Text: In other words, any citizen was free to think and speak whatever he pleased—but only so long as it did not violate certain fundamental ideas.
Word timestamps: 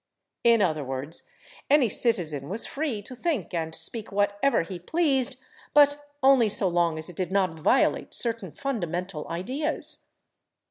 In 0.43 0.63
other 0.63 0.83
words, 0.83 1.29
any 1.69 1.87
citizen 1.87 2.49
was 2.49 2.65
free 2.65 3.03
to 3.03 3.13
think 3.13 3.53
and 3.53 3.75
speak 3.75 4.11
whatever 4.11 4.63
he 4.63 4.79
pleased—but 4.79 6.03
only 6.23 6.49
so 6.49 6.67
long 6.67 6.97
as 6.97 7.07
it 7.07 7.15
did 7.15 7.31
not 7.31 7.59
violate 7.59 8.11
certain 8.15 8.51
fundamental 8.51 9.27
ideas. 9.29 10.05